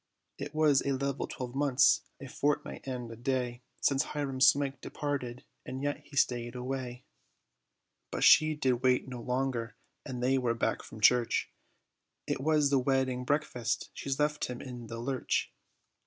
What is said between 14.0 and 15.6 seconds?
left him in the lurch.